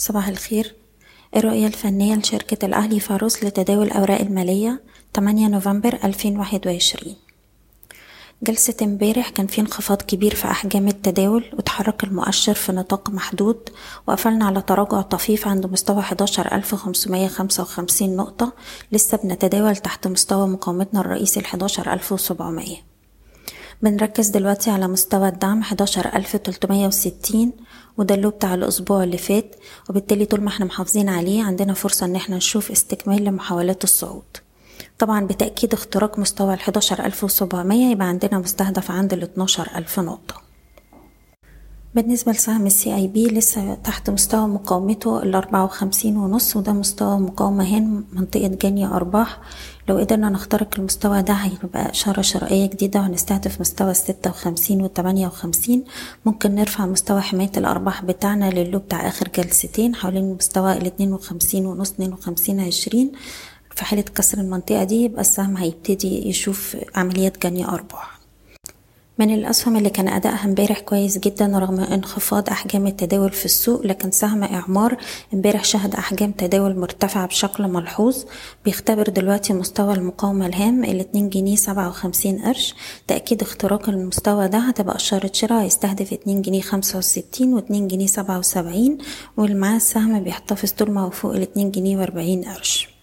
[0.00, 0.74] صباح الخير.
[1.36, 4.82] الرؤية الفنية لشركة الأهلي فاروس لتداول الأوراق المالية
[5.16, 7.16] 8 نوفمبر 2021
[8.42, 13.68] جلسة امبارح كان في انخفاض كبير في أحجام التداول وتحرك المؤشر في نطاق محدود
[14.06, 18.52] وقفلنا على تراجع طفيف عند مستوى 11555 نقطة
[18.92, 22.89] لسه بنتداول تحت مستوى مقاومتنا الرئيسي ال 11700
[23.82, 27.52] بنركز دلوقتي على مستوى الدعم 11360
[27.98, 29.56] وده ال low بتاع الأسبوع اللي فات
[29.90, 34.36] وبالتالي طول ما إحنا محافظين عليه عندنا فرصة ان إحنا نشوف استكمال لمحاولات الصعود.
[34.98, 40.49] طبعا بتأكيد اختراق مستوى ال 11700 يبقى عندنا مستهدف عند ال 12000 نقطة.
[41.94, 48.02] بالنسبة لسهم ال CIB لسه تحت مستوى مقاومته ال 54 ونص وده مستوى مقاومة هنا
[48.12, 49.38] منطقة جني أرباح.
[49.88, 55.84] لو قدرنا نخترق المستوى ده هيبقى إشارة شرائية جديدة وهنستهدف مستوى الستة وخمسين والتمانية وخمسين.
[56.26, 61.90] ممكن نرفع مستوى حماية الأرباح بتاعنا للو بتاع آخر جلستين حوالين مستوى الاتنين وخمسين ونص
[61.90, 63.12] اتنين وخمسين عشرين.
[63.74, 68.19] في حالة كسر المنطقة دي يبقى السهم هيبتدي يشوف عمليات جني أرباح.
[69.20, 74.10] من الأسهم اللي كان أدائها امبارح كويس جدا رغم انخفاض أحجام التداول في السوق لكن
[74.10, 74.96] سهم إعمار
[75.34, 78.24] امبارح شهد أحجام تداول مرتفعة بشكل ملحوظ.
[78.64, 82.74] بيختبر دلوقتي مستوى المقاومة الهام الاتنين جنيه سبعة وخمسين قرش.
[83.06, 88.38] تأكيد اختراق المستوى ده هتبقى إشارة شراء هيستهدف اتنين جنيه خمسة وستين واتنين جنيه سبعة
[88.38, 88.98] وسبعين
[89.36, 92.99] واللي معاه السهم بيحتفظ طول ما هو فوق الاتنين جنيه وأربعين قرش.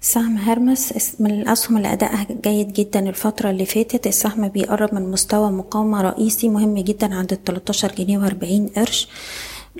[0.00, 4.06] سهم هرمس من الأسهم اللي أدائها جيد جدا الفترة اللي فاتت.
[4.06, 9.08] السهم بيقرب من مستوى مقاومة رئيسي مهم جدا عند ال 13 جنيه وأربعين قرش.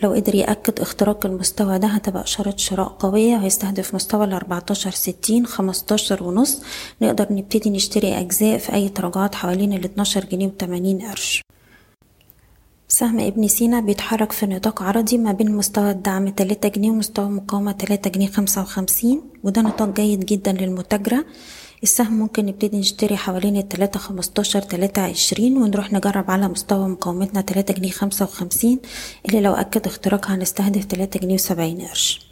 [0.02, 5.46] لو قدر يأكد اختراق المستوى ده هتبقى إشارة شراء قوية وهيستهدف مستوى ال 14 ستين
[5.46, 6.62] 15 ونص.
[7.02, 11.42] نقدر نبتدي نشتري أجزاء في أي تراجعات حوالين ال 12 جنيه وتمانين قرش.
[12.90, 17.72] سهم ابن سينا بيتحرك في نطاق عرضي ما بين مستوى الدعم تلاتة جنيه ومستوى مقاومة
[17.72, 21.24] تلاتة جنيه خمسة وخمسين وده نطاق جيد جدا للمتاجرة.
[21.82, 27.74] السهم ممكن نبتدي نشتري حوالين التلاتة خمستاشر تلاتة عشرين ونروح نجرب على مستوى مقاومتنا تلاتة
[27.74, 28.78] جنيه خمسة وخمسين
[29.28, 32.27] اللي لو أكد اختراقها هنستهدف تلاتة جنيه وسبعين قرش.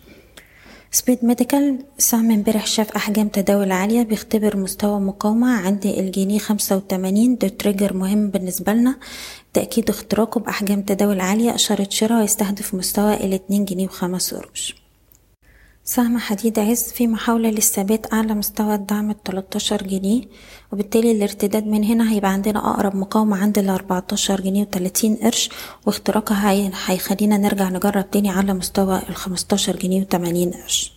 [0.96, 7.36] Speed Medical سهم امبارح شاف أحجام تداول عالية بيختبر مستوى مقاومة عند الجنيه خمسة وتمانين
[7.36, 8.96] ده trigger مهم بالنسبة لنا.
[9.52, 14.85] تأكيد اختراقه بأحجام تداول عالية إشارة شراء ويستهدف مستوى الاتنين جنيه وخمس قروش.
[15.88, 20.22] سهم حديد عز في محاولة للثبات أعلى مستوى الدعم التلاتاشر جنيه
[20.72, 25.50] وبالتالي الارتداد من هنا هيبقى عندنا أقرب مقاومة عند الأربعتاشر جنيه وتلاتين قرش
[25.86, 30.95] واختراقها هيخلينا نرجع نجرب تاني على مستوى الخمستاشر جنيه وتمانين قرش.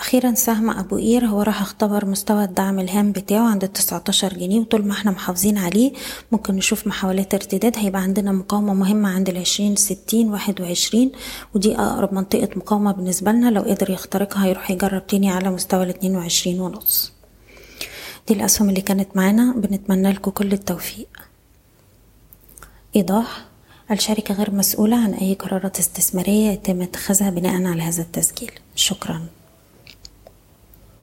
[0.00, 4.86] أخيرا سهم أبو قير هو راح اختبر مستوى الدعم الهام بتاعه عند التسعتاشر جنيه وطول
[4.86, 5.92] ما إحنا محافظين عليه
[6.32, 11.12] ممكن نشوف محاولات ارتداد هيبقى عندنا مقاومة مهمة عند العشرين ستين واحد وعشرين
[11.54, 16.16] ودي أقرب منطقة مقاومة بالنسبة لنا لو قدر يخترقها هيروح يجرب تاني على مستوى الاتنين
[16.16, 17.12] وعشرين ونص.
[18.28, 21.08] دي الأسهم اللي كانت معانا بنتمنى لكم كل التوفيق.
[22.96, 23.44] إيضاح
[23.90, 28.50] الشركة غير مسؤولة عن أي قرارات استثمارية يتم اتخاذها بناء على هذا التسجيل.
[28.74, 29.20] شكراً.